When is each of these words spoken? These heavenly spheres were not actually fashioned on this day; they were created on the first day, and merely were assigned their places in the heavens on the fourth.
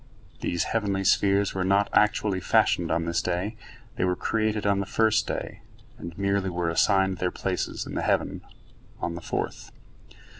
These 0.39 0.63
heavenly 0.63 1.03
spheres 1.03 1.53
were 1.53 1.63
not 1.63 1.87
actually 1.93 2.39
fashioned 2.39 2.89
on 2.89 3.05
this 3.05 3.21
day; 3.21 3.55
they 3.97 4.03
were 4.03 4.15
created 4.15 4.65
on 4.65 4.79
the 4.79 4.87
first 4.87 5.27
day, 5.27 5.61
and 5.99 6.17
merely 6.17 6.49
were 6.49 6.71
assigned 6.71 7.19
their 7.19 7.29
places 7.29 7.85
in 7.85 7.93
the 7.93 8.01
heavens 8.01 8.41
on 8.99 9.13
the 9.13 9.21
fourth. 9.21 9.71